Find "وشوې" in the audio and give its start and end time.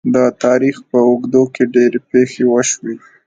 2.51-2.95